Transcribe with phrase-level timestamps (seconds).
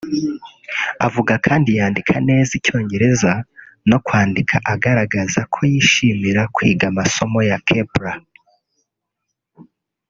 [1.07, 3.31] avuga kandi yandika neza icyongereza
[3.89, 8.17] no kwandika agaragaza ko yishimira kwiga amasomo ya Kepler